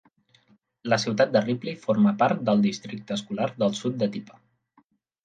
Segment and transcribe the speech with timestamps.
[0.93, 4.41] La ciutat de Ripley forma part del districte escolar del Sud de Tippah.